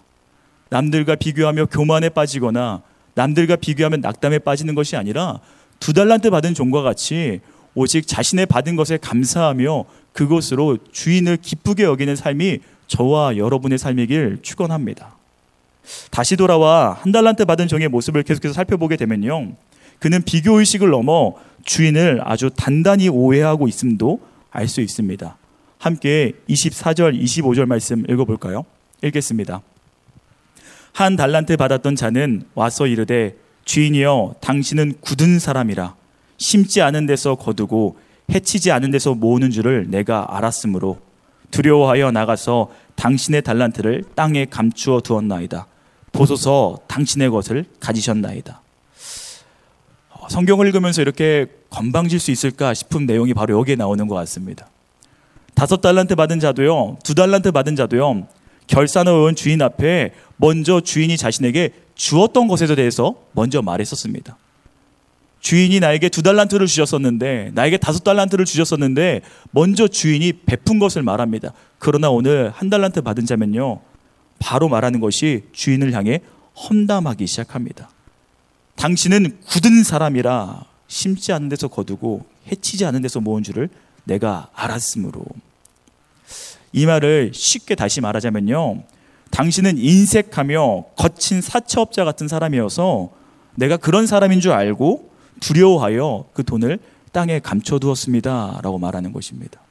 남들과 0.70 1.16
비교하며 1.16 1.68
교만에 1.68 2.10
빠지거나 2.10 2.82
남들과 3.14 3.56
비교하면 3.56 4.02
낙담에 4.02 4.40
빠지는 4.40 4.76
것이 4.76 4.96
아니라 4.96 5.40
두 5.80 5.94
달란트 5.94 6.30
받은 6.30 6.54
종과 6.54 6.82
같이 6.82 7.40
오직 7.76 8.08
자신의 8.08 8.48
받은 8.48 8.76
것에 8.76 8.98
감사하며 8.98 9.86
그것으로 10.14 10.78
주인을 10.92 11.38
기쁘게 11.38 11.84
여기는 11.84 12.16
삶이 12.16 12.60
저와 12.88 13.38
여러분의 13.38 13.78
삶이길 13.78 14.40
축원합니다. 14.42 15.16
다시 16.10 16.36
돌아와 16.36 16.94
한 16.94 17.12
달란트 17.12 17.46
받은 17.46 17.68
종의 17.68 17.88
모습을 17.90 18.24
계속해서 18.24 18.54
살펴보게 18.54 18.96
되면요. 18.98 19.54
그는 20.00 20.22
비교 20.24 20.60
의식을 20.60 20.90
넘어 20.90 21.34
주인을 21.66 22.22
아주 22.24 22.50
단단히 22.56 23.10
오해하고 23.10 23.68
있음도 23.68 24.20
알 24.52 24.68
수 24.68 24.82
있습니다. 24.82 25.38
함께 25.78 26.34
24절, 26.50 27.22
25절 27.22 27.66
말씀 27.66 28.04
읽어 28.10 28.26
볼까요? 28.26 28.66
읽겠습니다. 29.04 29.62
한 30.94 31.16
달란트 31.16 31.58
받았던 31.58 31.96
자는 31.96 32.46
와서 32.56 32.88
이르되 32.88 33.36
주인이여 33.68 34.36
당신은 34.40 34.96
굳은 35.02 35.40
사람이라 35.40 35.94
심지 36.38 36.82
않은 36.82 37.06
데서 37.06 37.36
거두고 37.36 37.98
해치지 38.32 38.72
않은 38.72 38.92
데서 38.92 39.14
모으는 39.14 39.52
줄을 39.52 39.86
내가 39.90 40.26
알았으므로 40.36 41.00
두려워하여 41.52 42.12
나가서 42.12 42.72
당신의 42.96 43.42
달란트를 43.42 44.06
땅에 44.16 44.46
감추어 44.46 45.02
두었나이다. 45.02 45.68
보소서 46.12 46.80
당신의 46.88 47.30
것을 47.30 47.66
가지셨나이다. 47.80 48.62
성경을 50.30 50.68
읽으면서 50.68 51.02
이렇게 51.02 51.46
건방질 51.70 52.20
수 52.20 52.32
있을까 52.32 52.74
싶은 52.74 53.06
내용이 53.06 53.34
바로 53.34 53.58
여기에 53.60 53.76
나오는 53.76 54.08
것 54.08 54.16
같습니다. 54.16 54.68
다섯 55.54 55.82
달란트 55.82 56.16
받은 56.16 56.40
자도요, 56.40 56.98
두 57.04 57.16
달란트 57.16 57.52
받은 57.52 57.76
자도요, 57.76 58.28
결산을 58.68 59.12
온 59.12 59.36
주인 59.36 59.62
앞에 59.62 60.14
먼저 60.38 60.82
주인이 60.82 61.16
자신에게 61.18 61.72
주었던 61.98 62.48
것에 62.48 62.74
대해서 62.76 63.16
먼저 63.34 63.62
말했었습니다. 63.62 64.38
주인이 65.40 65.80
나에게 65.80 66.10
두 66.10 66.22
달란트를 66.24 66.68
주셨었는데, 66.68 67.52
나에게 67.54 67.78
다섯 67.78 68.04
달란트를 68.04 68.46
주셨었는데, 68.46 69.22
먼저 69.52 69.88
주인이 69.88 70.32
베푼 70.46 70.80
것을 70.80 71.04
말합니다. 71.04 71.54
그러나 71.80 72.10
오늘 72.10 72.52
한 72.52 72.70
달란트 72.70 73.02
받은 73.02 73.26
자면요, 73.26 73.82
바로 74.40 74.70
말하는 74.70 75.00
것이 75.00 75.44
주인을 75.52 75.94
향해 75.94 76.22
험담하기 76.56 77.26
시작합니다. 77.28 77.90
당신은 78.76 79.40
굳은 79.48 79.84
사람이라 79.84 80.66
심지 80.88 81.34
않은 81.34 81.50
데서 81.50 81.68
거두고 81.68 82.26
해치지 82.52 82.86
않은 82.86 83.02
데서 83.02 83.20
모은 83.20 83.44
줄을 83.44 83.70
내가 84.04 84.50
알았으므로. 84.54 85.24
이 86.74 86.86
말을 86.86 87.32
쉽게 87.34 87.76
다시 87.76 88.02
말하자면요. 88.02 88.84
당신은 89.38 89.78
인색하며 89.78 90.86
거친 90.98 91.42
사채업자 91.42 92.04
같은 92.04 92.28
사람이어서 92.28 93.12
내가 93.54 93.78
그런 93.78 94.08
사람인 94.08 94.40
줄 94.40 94.52
알고 94.52 95.12
두려워하여 95.42 96.26
그 96.34 96.44
돈을 96.44 96.80
땅에 97.12 97.38
감춰두었습니다. 97.40 98.62
라고 98.64 98.80
말하는 98.80 99.14
것입니다. 99.14 99.62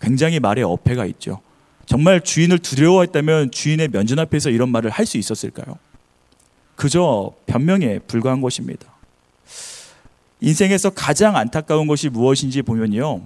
굉장히 0.00 0.40
말에 0.40 0.62
어폐가 0.62 1.06
있죠. 1.06 1.42
정말 1.86 2.20
주인을 2.22 2.58
두려워했다면 2.58 3.52
주인의 3.52 3.88
면전 3.92 4.18
앞에서 4.18 4.50
이런 4.50 4.68
말을 4.70 4.90
할 4.90 5.06
수 5.06 5.16
있었을까요? 5.16 5.78
그저 6.74 7.32
변명에 7.46 8.00
불과한 8.00 8.40
것입니다. 8.40 8.88
인생에서 10.40 10.90
가장 10.90 11.36
안타까운 11.36 11.86
것이 11.86 12.08
무엇인지 12.08 12.62
보면요. 12.62 13.20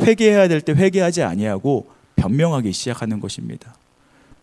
회개해야 0.00 0.48
될 0.48 0.60
때 0.60 0.72
회개하지 0.72 1.22
아니하고 1.22 1.86
변명하기 2.16 2.72
시작하는 2.72 3.20
것입니다. 3.20 3.76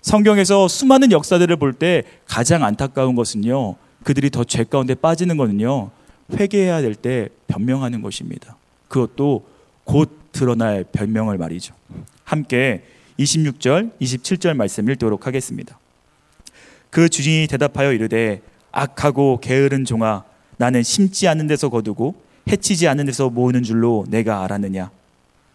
성경에서 0.02 0.68
수많은 0.68 1.12
역사들을 1.12 1.56
볼 1.58 1.74
때 1.74 2.04
가장 2.26 2.64
안타까운 2.64 3.16
것은요. 3.16 3.76
그들이 4.04 4.30
더 4.30 4.44
죄 4.44 4.64
가운데 4.64 4.96
빠지는 4.96 5.38
것은요. 5.38 5.92
회개해야 6.34 6.82
될 6.82 6.96
때 6.96 7.30
변명하는 7.48 8.02
것입니다. 8.02 8.56
그것도 8.88 9.46
곧 9.84 10.18
드러날 10.32 10.84
변명을 10.92 11.38
말이죠. 11.38 11.74
함께 12.24 12.84
26절, 13.20 13.92
27절 14.02 14.56
말씀 14.56 14.90
읽도록 14.90 15.28
하겠습니다. 15.28 15.78
그 16.90 17.08
주인이 17.10 17.48
대답하여 17.48 17.94
이르되 17.94 18.42
악하고 18.72 19.40
게으른 19.42 19.86
종아 19.86 20.24
나는 20.58 20.84
심지 20.84 21.28
않는 21.28 21.48
데서 21.48 21.70
거두고 21.70 22.16
해치지 22.50 22.88
않는 22.88 23.06
데서 23.06 23.30
모으는 23.30 23.64
줄로 23.64 24.06
내가 24.10 24.44
알았느냐 24.44 24.90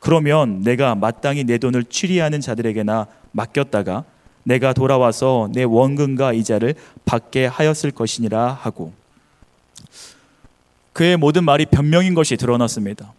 그러면 0.00 0.60
내가 0.62 0.94
마땅히 0.94 1.44
내 1.44 1.58
돈을 1.58 1.84
취리하는 1.84 2.40
자들에게나 2.40 3.06
맡겼다가 3.32 4.04
내가 4.46 4.72
돌아와서 4.72 5.48
내 5.52 5.64
원금과 5.64 6.32
이자를 6.32 6.76
받게 7.04 7.46
하였을 7.46 7.90
것이니라 7.90 8.52
하고 8.52 8.92
그의 10.92 11.16
모든 11.16 11.44
말이 11.44 11.66
변명인 11.66 12.14
것이 12.14 12.36
드러났습니다. 12.36 13.12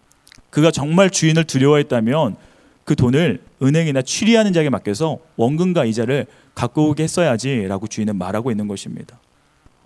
그가 0.48 0.70
정말 0.70 1.10
주인을 1.10 1.44
두려워했다면 1.44 2.36
그 2.84 2.96
돈을 2.96 3.42
은행이나 3.62 4.00
취리하는 4.00 4.54
자에게 4.54 4.70
맡겨서 4.70 5.18
원금과 5.36 5.84
이자를 5.84 6.26
갖고 6.54 6.88
오게 6.88 7.02
했어야지라고 7.02 7.88
주인은 7.88 8.16
말하고 8.16 8.50
있는 8.50 8.66
것입니다. 8.66 9.18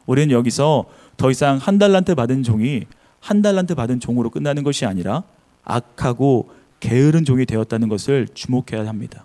우리는 0.07 0.31
여기서 0.31 0.85
더 1.16 1.33
이상 1.33 1.57
한 1.59 1.78
달란트 1.78 2.14
받은 2.14 2.44
종이 2.44 2.85
한 3.18 3.42
달란트 3.42 3.74
받은 3.74 3.98
종으로 3.98 4.31
끝나는 4.31 4.62
것이 4.62 4.87
아니라 4.87 5.24
악하고 5.64 6.50
게으른 6.78 7.24
종이 7.24 7.46
되었다는 7.46 7.88
것을 7.88 8.28
주목해야 8.33 8.87
합니다. 8.87 9.24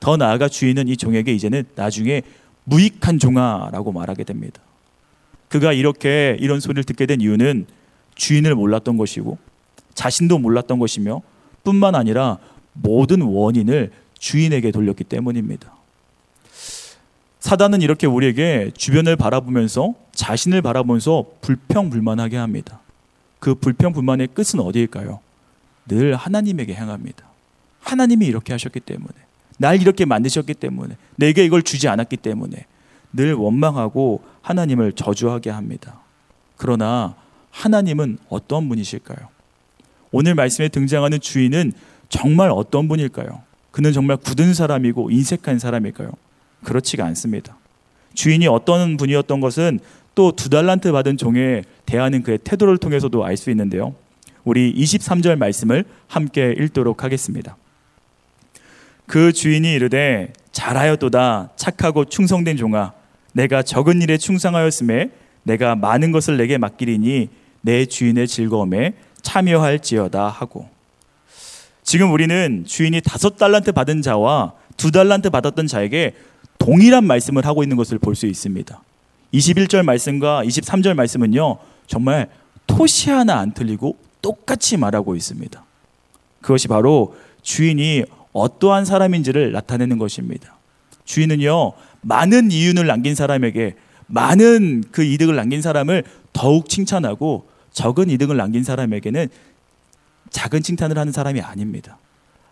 더 0.00 0.16
나아가 0.16 0.48
주인은 0.48 0.88
이 0.88 0.96
종에게 0.96 1.32
이제는 1.32 1.64
나중에 1.74 2.22
무익한 2.64 3.18
종아라고 3.18 3.92
말하게 3.92 4.24
됩니다. 4.24 4.60
그가 5.48 5.72
이렇게 5.72 6.36
이런 6.40 6.60
소리를 6.60 6.84
듣게 6.84 7.06
된 7.06 7.20
이유는 7.20 7.66
주인을 8.14 8.54
몰랐던 8.54 8.96
것이고 8.96 9.38
자신도 9.94 10.38
몰랐던 10.38 10.78
것이며 10.78 11.22
뿐만 11.64 11.94
아니라 11.94 12.38
모든 12.72 13.22
원인을 13.22 13.90
주인에게 14.18 14.70
돌렸기 14.70 15.04
때문입니다. 15.04 15.72
사단은 17.40 17.82
이렇게 17.82 18.06
우리에게 18.06 18.70
주변을 18.76 19.16
바라보면서 19.16 19.94
자신을 20.12 20.60
바라보면서 20.60 21.24
불평불만하게 21.40 22.36
합니다. 22.36 22.80
그 23.38 23.54
불평불만의 23.54 24.28
끝은 24.34 24.60
어디일까요? 24.60 25.20
늘 25.86 26.14
하나님에게 26.14 26.74
향합니다. 26.74 27.24
하나님이 27.80 28.26
이렇게 28.26 28.52
하셨기 28.52 28.80
때문에, 28.80 29.14
날 29.58 29.80
이렇게 29.80 30.04
만드셨기 30.06 30.54
때문에, 30.54 30.96
내게 31.16 31.44
이걸 31.44 31.62
주지 31.62 31.88
않았기 31.88 32.16
때문에 32.16 32.64
늘 33.12 33.34
원망하고 33.34 34.22
하나님을 34.40 34.92
저주하게 34.92 35.50
합니다. 35.50 36.00
그러나 36.56 37.14
하나님은 37.50 38.18
어떤 38.28 38.68
분이실까요? 38.68 39.28
오늘 40.10 40.34
말씀에 40.34 40.68
등장하는 40.68 41.20
주인은 41.20 41.72
정말 42.08 42.50
어떤 42.50 42.88
분일까요? 42.88 43.42
그는 43.70 43.92
정말 43.92 44.16
굳은 44.16 44.54
사람이고 44.54 45.10
인색한 45.10 45.58
사람일까요? 45.58 46.10
그렇지가 46.64 47.04
않습니다. 47.06 47.56
주인이 48.14 48.46
어떤 48.46 48.96
분이었던 48.96 49.40
것은 49.40 49.80
또 50.14 50.32
두 50.32 50.48
달란트 50.48 50.90
받은 50.90 51.16
종에 51.16 51.62
대하는 51.86 52.24
그의 52.24 52.38
태도를 52.38 52.78
통해서도 52.78 53.24
알 53.24 53.36
수 53.36 53.50
있는데요. 53.50 53.94
우리 54.42 54.74
23절 54.74 55.36
말씀을 55.36 55.84
함께 56.08 56.54
읽도록 56.58 57.04
하겠습니다. 57.04 57.56
그 59.08 59.32
주인이 59.32 59.72
이르되 59.72 60.32
잘하였도다 60.52 61.50
착하고 61.56 62.04
충성된 62.04 62.56
종아 62.56 62.92
내가 63.32 63.62
적은 63.62 64.00
일에 64.02 64.16
충성하였음에 64.18 65.10
내가 65.42 65.74
많은 65.74 66.12
것을 66.12 66.36
내게 66.36 66.58
맡기리니 66.58 67.28
내 67.62 67.86
주인의 67.86 68.28
즐거움에 68.28 68.94
참여할지어다 69.22 70.28
하고 70.28 70.68
지금 71.82 72.12
우리는 72.12 72.64
주인이 72.66 73.00
다섯 73.00 73.36
달란트 73.36 73.72
받은 73.72 74.02
자와 74.02 74.52
두 74.76 74.90
달란트 74.90 75.30
받았던 75.30 75.66
자에게 75.66 76.14
동일한 76.58 77.04
말씀을 77.04 77.46
하고 77.46 77.62
있는 77.62 77.76
것을 77.78 77.98
볼 77.98 78.14
수 78.14 78.26
있습니다. 78.26 78.82
21절 79.32 79.82
말씀과 79.84 80.44
23절 80.44 80.94
말씀은요, 80.94 81.58
정말 81.86 82.28
토시 82.66 83.10
하나 83.10 83.38
안 83.38 83.52
틀리고 83.52 83.96
똑같이 84.20 84.76
말하고 84.76 85.16
있습니다. 85.16 85.64
그것이 86.42 86.68
바로 86.68 87.16
주인이 87.42 88.04
어떠한 88.38 88.84
사람인지를 88.84 89.52
나타내는 89.52 89.98
것입니다. 89.98 90.56
주인은요, 91.04 91.72
많은 92.02 92.50
이윤을 92.50 92.86
남긴 92.86 93.14
사람에게 93.14 93.74
많은 94.06 94.84
그 94.90 95.02
이득을 95.02 95.36
남긴 95.36 95.62
사람을 95.62 96.04
더욱 96.32 96.68
칭찬하고 96.68 97.48
적은 97.72 98.10
이득을 98.10 98.36
남긴 98.36 98.64
사람에게는 98.64 99.28
작은 100.30 100.62
칭찬을 100.62 100.98
하는 100.98 101.12
사람이 101.12 101.40
아닙니다. 101.40 101.98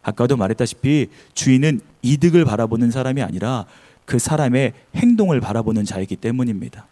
아까도 0.03 0.37
말했다시피 0.37 1.09
주인은 1.35 1.81
이득을 2.03 2.44
바라보는 2.44 2.90
사람이 2.90 3.22
아니라 3.22 3.66
그 4.05 4.18
사람의 4.18 4.72
행동을 4.94 5.40
바라보는 5.40 5.85
자이기 5.85 6.16
때문입니다. 6.16 6.87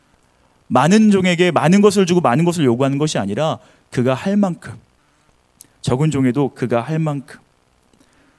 많은 0.66 1.10
종에게 1.10 1.50
많은 1.50 1.80
것을 1.80 2.06
주고 2.06 2.20
많은 2.20 2.44
것을 2.44 2.64
요구하는 2.64 2.98
것이 2.98 3.18
아니라 3.18 3.58
그가 3.90 4.14
할 4.14 4.36
만큼 4.36 4.74
적은 5.80 6.10
종에도 6.10 6.48
그가 6.54 6.80
할 6.80 6.98
만큼 6.98 7.40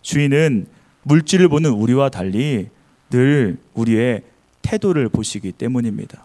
주인은 0.06 0.68
물질을 1.02 1.50
보는 1.50 1.72
우리와 1.72 2.10
달리 2.10 2.70
늘 3.10 3.58
우리의 3.74 4.22
태도를 4.62 5.10
보시기 5.10 5.52
때문입니다. 5.52 6.24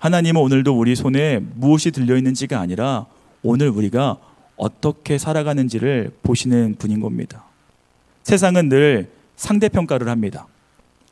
하나님은 0.00 0.40
오늘도 0.40 0.76
우리 0.76 0.96
손에 0.96 1.38
무엇이 1.54 1.92
들려 1.92 2.16
있는지가 2.16 2.58
아니라 2.58 3.06
오늘 3.42 3.68
우리가 3.68 4.18
어떻게 4.56 5.18
살아가는지를 5.18 6.10
보시는 6.24 6.74
분인 6.78 7.00
겁니다. 7.00 7.44
세상은 8.24 8.68
늘 8.68 9.08
상대평가를 9.36 10.08
합니다. 10.08 10.48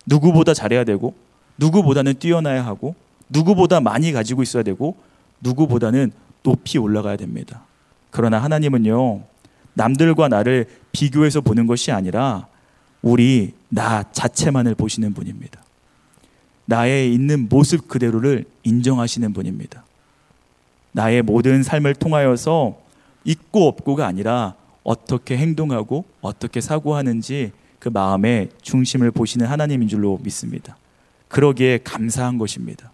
누구보다 0.06 0.52
잘해야 0.52 0.82
되고, 0.82 1.14
누구보다는 1.58 2.14
뛰어나야 2.18 2.66
하고, 2.66 2.96
누구보다 3.28 3.80
많이 3.80 4.10
가지고 4.10 4.42
있어야 4.42 4.64
되고, 4.64 4.96
누구보다는 5.40 6.10
높이 6.42 6.78
올라가야 6.78 7.16
됩니다. 7.16 7.62
그러나 8.10 8.38
하나님은요, 8.38 9.33
남들과 9.74 10.28
나를 10.28 10.66
비교해서 10.92 11.40
보는 11.40 11.66
것이 11.66 11.92
아니라 11.92 12.46
우리 13.02 13.52
나 13.68 14.02
자체만을 14.12 14.74
보시는 14.74 15.12
분입니다. 15.14 15.62
나의 16.66 17.12
있는 17.12 17.48
모습 17.48 17.88
그대로를 17.88 18.44
인정하시는 18.62 19.32
분입니다. 19.32 19.84
나의 20.92 21.22
모든 21.22 21.62
삶을 21.62 21.94
통하여서 21.94 22.78
있고 23.24 23.68
없고가 23.68 24.06
아니라 24.06 24.54
어떻게 24.82 25.36
행동하고 25.36 26.04
어떻게 26.20 26.60
사고하는지 26.60 27.52
그 27.78 27.88
마음의 27.88 28.50
중심을 28.62 29.10
보시는 29.10 29.46
하나님인 29.46 29.88
줄로 29.88 30.18
믿습니다. 30.22 30.76
그러기에 31.28 31.80
감사한 31.84 32.38
것입니다. 32.38 32.92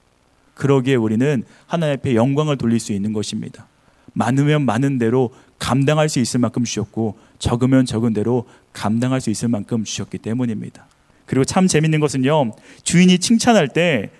그러기에 0.54 0.94
우리는 0.94 1.44
하나님 1.66 1.94
앞에 1.94 2.14
영광을 2.14 2.56
돌릴 2.56 2.80
수 2.80 2.92
있는 2.92 3.12
것입니다. 3.12 3.66
많으면 4.12 4.62
많은 4.62 4.98
대로 4.98 5.30
감당할 5.60 6.08
수 6.08 6.18
있을 6.18 6.40
만큼 6.40 6.64
주셨고 6.64 7.16
적으면 7.38 7.86
적은 7.86 8.12
대로 8.12 8.46
감당할 8.72 9.20
수 9.20 9.30
있을 9.30 9.46
만큼 9.46 9.84
주셨기 9.84 10.18
때문입니다. 10.18 10.86
그리고 11.26 11.44
참 11.44 11.68
재밌는 11.68 12.00
것은요. 12.00 12.54
주인이 12.82 13.16
칭찬할 13.18 13.68
때 13.68 14.10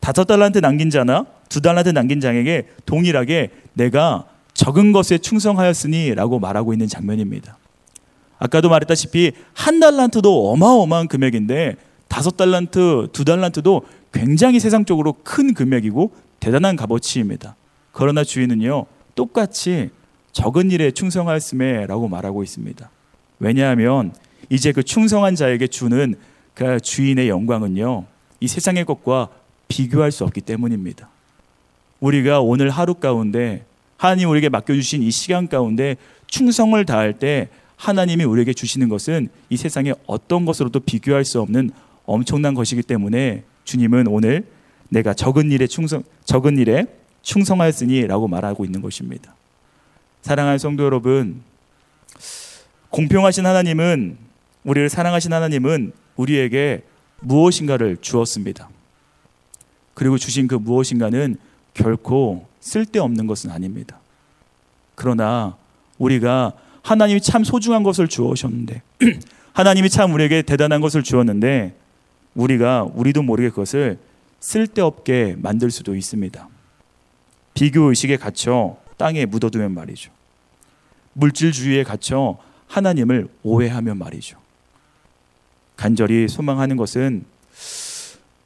다섯 0.00 0.24
달란트 0.24 0.58
남긴 0.58 0.90
자나 0.90 1.26
두 1.48 1.60
달란트 1.60 1.90
남긴 1.90 2.20
자에게 2.20 2.66
동일하게 2.86 3.50
내가 3.74 4.26
적은 4.54 4.90
것에 4.92 5.18
충성하였으니라고 5.18 6.40
말하고 6.40 6.72
있는 6.72 6.88
장면입니다. 6.88 7.56
아까도 8.38 8.70
말했다시피 8.70 9.32
한 9.52 9.80
달란트도 9.80 10.50
어마어마한 10.50 11.08
금액인데 11.08 11.76
다섯 12.08 12.36
달란트, 12.36 13.08
두 13.12 13.24
달란트도 13.24 13.82
굉장히 14.12 14.58
세상적으로 14.58 15.14
큰 15.22 15.54
금액이고 15.54 16.12
대단한 16.40 16.74
값어치입니다. 16.74 17.54
그러나 17.92 18.24
주인은요 18.24 18.86
똑같이 19.14 19.90
적은 20.32 20.70
일에 20.70 20.90
충성하였음에라고 20.90 22.08
말하고 22.08 22.42
있습니다. 22.42 22.90
왜냐하면 23.38 24.12
이제 24.48 24.72
그 24.72 24.82
충성한 24.82 25.34
자에게 25.34 25.66
주는 25.66 26.14
그 26.54 26.80
주인의 26.80 27.28
영광은요 27.28 28.04
이 28.40 28.48
세상의 28.48 28.84
것과 28.84 29.28
비교할 29.68 30.12
수 30.12 30.24
없기 30.24 30.40
때문입니다. 30.40 31.08
우리가 32.00 32.40
오늘 32.40 32.70
하루 32.70 32.94
가운데 32.94 33.64
하나님 33.96 34.30
우리에게 34.30 34.48
맡겨주신 34.48 35.02
이 35.02 35.10
시간 35.10 35.48
가운데 35.48 35.96
충성을 36.26 36.82
다할 36.86 37.18
때 37.18 37.48
하나님이 37.76 38.24
우리에게 38.24 38.52
주시는 38.52 38.88
것은 38.88 39.28
이 39.48 39.56
세상의 39.56 39.94
어떤 40.06 40.44
것으로도 40.44 40.80
비교할 40.80 41.24
수 41.24 41.40
없는 41.40 41.70
엄청난 42.04 42.54
것이기 42.54 42.82
때문에 42.82 43.44
주님은 43.64 44.06
오늘 44.06 44.46
내가 44.88 45.14
적은 45.14 45.50
일에 45.50 45.66
충성 45.66 46.02
적은 46.24 46.58
일에 46.58 46.86
충성하였으니라고 47.22 48.28
말하고 48.28 48.64
있는 48.64 48.80
것입니다. 48.80 49.34
사랑하는 50.22 50.58
성도 50.58 50.84
여러분, 50.84 51.42
공평하신 52.90 53.46
하나님은 53.46 54.18
우리를 54.64 54.88
사랑하신 54.88 55.32
하나님은 55.32 55.92
우리에게 56.16 56.82
무엇인가를 57.20 57.98
주었습니다. 58.00 58.68
그리고 59.94 60.18
주신 60.18 60.48
그 60.48 60.54
무엇인가는 60.54 61.36
결코 61.74 62.46
쓸데없는 62.60 63.26
것은 63.26 63.50
아닙니다. 63.50 63.98
그러나 64.94 65.56
우리가 65.98 66.52
하나님이 66.82 67.20
참 67.20 67.44
소중한 67.44 67.82
것을 67.82 68.08
주었는데 68.08 68.82
하나님이 69.52 69.88
참 69.88 70.12
우리에게 70.12 70.42
대단한 70.42 70.80
것을 70.80 71.02
주었는데 71.02 71.74
우리가 72.34 72.84
우리도 72.94 73.22
모르게 73.22 73.50
그것을 73.50 73.98
쓸데없게 74.40 75.36
만들 75.38 75.70
수도 75.70 75.94
있습니다. 75.94 76.48
비교 77.54 77.88
의식에 77.90 78.16
갇혀 78.16 78.76
땅에 79.00 79.24
묻어두면 79.24 79.72
말이죠. 79.72 80.12
물질주의에 81.14 81.84
갇혀 81.84 82.36
하나님을 82.66 83.28
오해하면 83.42 83.96
말이죠. 83.96 84.36
간절히 85.74 86.28
소망하는 86.28 86.76
것은 86.76 87.24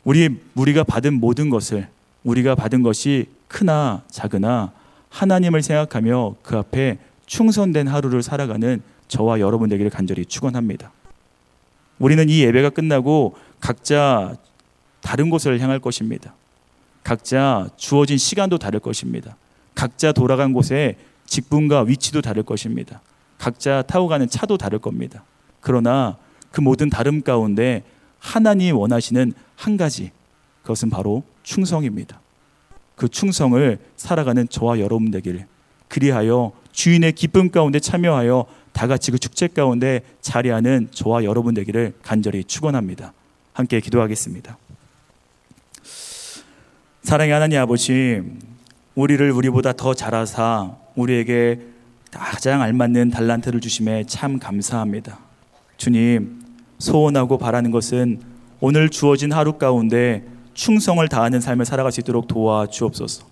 우리 0.05 0.41
우리가 0.55 0.85
받은 0.85 1.15
모든 1.15 1.51
것을 1.51 1.89
우리가 2.23 2.55
받은 2.55 2.85
것이 2.85 3.27
크나 3.49 4.05
작으나 4.09 4.71
하나님을 5.09 5.61
생각하며 5.61 6.37
그 6.45 6.57
앞에 6.57 6.99
충성된 7.27 7.89
하루를 7.89 8.23
살아가는 8.23 8.81
저와 9.09 9.41
여러분 9.41 9.69
되기를 9.69 9.91
간절히 9.91 10.25
축원합니다. 10.25 10.93
우리는 11.99 12.29
이 12.29 12.43
예배가 12.43 12.71
끝나고 12.71 13.37
각자 13.59 14.37
다른 15.01 15.31
곳을 15.31 15.59
향할 15.59 15.81
것입니다. 15.81 16.33
각자 17.03 17.69
주어진 17.77 18.17
시간도 18.19 18.59
다를 18.59 18.79
것입니다. 18.79 19.37
각자 19.75 20.13
돌아간 20.13 20.53
곳에 20.53 20.97
직분과 21.27 21.83
위치도 21.83 22.23
다를 22.23 22.43
것입니다. 22.43 23.01
각자 23.39 23.83
타고 23.83 24.09
가는 24.09 24.29
차도 24.29 24.57
다를 24.59 24.79
겁니다. 24.79 25.25
그러나 25.61 26.17
그 26.51 26.61
모든 26.61 26.91
다름 26.91 27.23
가운데 27.23 27.83
하나님이 28.19 28.73
원하시는 28.73 29.33
한 29.57 29.77
가지 29.77 30.13
그것은 30.63 30.91
바로 30.91 31.25
충성입니다. 31.43 32.21
그 32.97 33.09
충성을 33.09 33.79
살아가는 33.97 34.49
저와 34.49 34.79
여러분 34.79 35.11
되기를 35.11 35.47
그리하여 35.89 36.53
주인의 36.73 37.13
기쁨 37.13 37.51
가운데 37.51 37.81
참여하여 37.81 38.47
다 38.73 38.87
같이 38.87 39.11
그 39.11 39.19
축제 39.19 39.47
가운데 39.47 40.03
자리하는 40.21 40.89
저와 40.91 41.25
여러분 41.25 41.55
되기를 41.55 41.95
간절히 42.03 42.45
축원합니다. 42.45 43.13
함께 43.53 43.81
기도하겠습니다. 43.81 44.59
사랑의 47.03 47.33
하나님 47.33 47.61
아버지, 47.61 48.23
우리를 48.95 49.31
우리보다 49.31 49.73
더 49.73 49.93
잘하사 49.93 50.77
우리에게 50.95 51.61
가장 52.13 52.63
알맞는 52.63 53.11
달란트를 53.11 53.61
주심에 53.61 54.05
참 54.07 54.39
감사합니다. 54.39 55.19
주님, 55.77 56.41
소원하고 56.79 57.39
바라는 57.39 57.73
것은 57.73 58.21
오늘 58.61 58.89
주어진 58.89 59.33
하루 59.33 59.55
가운데 59.55 60.25
충성을 60.55 61.07
다하는 61.09 61.41
삶을 61.41 61.65
살아갈 61.65 61.91
수 61.91 62.01
있도록 62.01 62.29
도와주옵소서. 62.29 63.27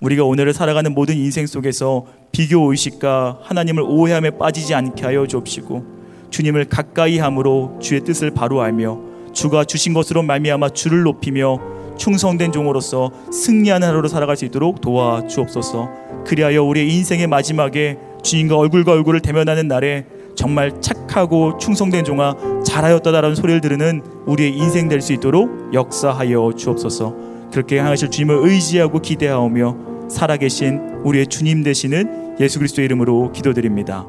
우리가 0.00 0.24
오늘을 0.24 0.52
살아가는 0.52 0.92
모든 0.92 1.16
인생 1.16 1.46
속에서 1.46 2.06
비교 2.30 2.70
의식과 2.70 3.40
하나님을 3.42 3.82
오해함에 3.82 4.32
빠지지 4.32 4.74
않게 4.74 5.02
하여 5.02 5.26
주옵시고 5.26 5.94
주님을 6.28 6.66
가까이 6.66 7.18
함으로 7.18 7.78
주의 7.80 8.02
뜻을 8.02 8.32
바로 8.32 8.60
알며 8.60 9.00
주가 9.32 9.64
주신 9.64 9.94
것으로 9.94 10.22
말미암아 10.22 10.70
주를 10.70 11.04
높이며 11.04 11.73
충성된 11.96 12.52
종으로서 12.52 13.10
승리하는 13.32 13.86
하루로 13.88 14.08
살아갈 14.08 14.36
수 14.36 14.44
있도록 14.44 14.80
도와주옵소서. 14.80 15.88
그리하여 16.26 16.62
우리의 16.62 16.92
인생의 16.92 17.26
마지막에 17.26 17.98
주님과 18.22 18.56
얼굴과 18.56 18.92
얼굴을 18.92 19.20
대면하는 19.20 19.68
날에 19.68 20.06
정말 20.34 20.80
착하고 20.80 21.58
충성된 21.58 22.04
종아 22.04 22.34
잘하였다라는 22.64 23.34
소리를 23.34 23.60
들으는 23.60 24.02
우리의 24.26 24.56
인생 24.56 24.88
될 24.88 25.00
수 25.00 25.12
있도록 25.12 25.72
역사하여 25.72 26.52
주옵소서. 26.56 27.14
그렇게 27.52 27.78
향하실 27.78 28.10
주님을 28.10 28.48
의지하고 28.48 29.00
기대하오며 29.00 30.08
살아계신 30.08 31.02
우리의 31.04 31.26
주님 31.28 31.62
되시는 31.62 32.36
예수 32.40 32.58
그리스도의 32.58 32.86
이름으로 32.86 33.30
기도드립니다. 33.32 34.06